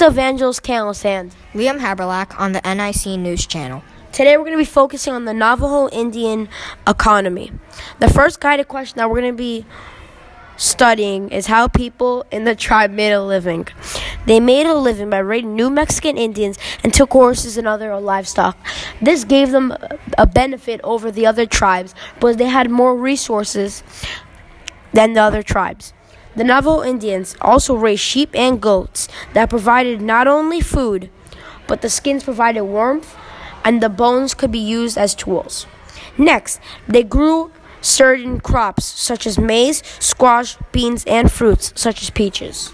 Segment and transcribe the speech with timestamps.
[0.00, 1.34] Is Evangelist Hand.
[1.52, 3.82] Liam Haberlack on the NIC News Channel.
[4.12, 6.48] Today we're going to be focusing on the Navajo Indian
[6.88, 7.52] economy.
[7.98, 9.66] The first guided question that we're going to be
[10.56, 13.68] studying is how people in the tribe made a living.
[14.24, 18.56] They made a living by raiding New Mexican Indians and took horses and other livestock.
[19.02, 19.76] This gave them
[20.16, 23.82] a benefit over the other tribes because they had more resources
[24.94, 25.92] than the other tribes.
[26.36, 31.10] The Navajo Indians also raised sheep and goats that provided not only food,
[31.66, 33.16] but the skins provided warmth
[33.64, 35.66] and the bones could be used as tools.
[36.16, 42.72] Next, they grew certain crops such as maize, squash, beans, and fruits such as peaches.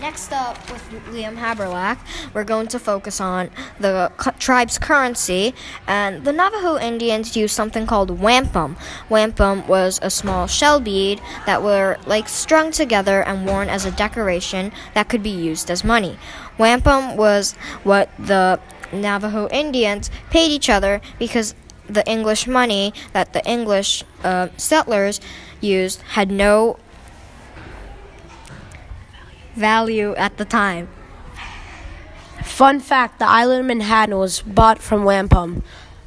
[0.00, 1.98] Next up, with Liam Haberlack,
[2.32, 5.54] we're going to focus on the cu- tribe's currency.
[5.88, 8.76] And the Navajo Indians used something called wampum.
[9.08, 13.90] Wampum was a small shell bead that were like strung together and worn as a
[13.90, 16.16] decoration that could be used as money.
[16.58, 18.60] Wampum was what the
[18.92, 21.56] Navajo Indians paid each other because
[21.88, 25.20] the English money that the English uh, settlers
[25.60, 26.78] used had no
[29.58, 30.88] value at the time.
[32.42, 35.62] Fun fact the island of Manhattan was bought from wampum.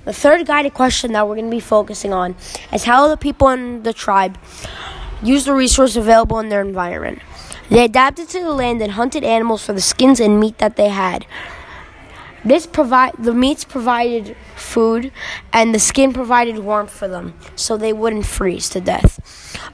[0.06, 2.36] The third guided question that we're going to be focusing on
[2.74, 4.38] is how the people in the tribe
[5.22, 7.20] use the resources available in their environment.
[7.70, 10.90] They adapted to the land and hunted animals for the skins and meat that they
[10.90, 11.26] had.
[12.44, 14.36] This provide the meats provided
[14.72, 15.12] food
[15.52, 19.12] and the skin provided warmth for them so they wouldn't freeze to death.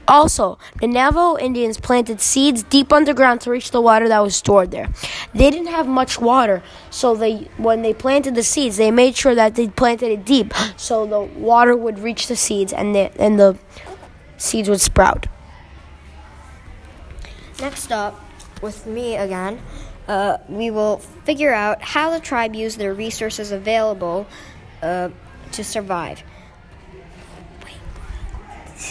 [0.06, 4.70] Also, the Navajo Indians planted seeds deep underground to reach the water that was stored
[4.70, 4.88] there.
[5.34, 9.34] They didn't have much water, so they when they planted the seeds, they made sure
[9.34, 13.38] that they planted it deep so the water would reach the seeds and the and
[13.38, 13.56] the
[14.36, 15.26] seeds would sprout.
[17.60, 18.14] Next up,
[18.62, 19.60] with me again,
[20.06, 24.26] uh, we will figure out how the tribe used their resources available
[24.82, 25.08] uh,
[25.52, 26.22] to survive.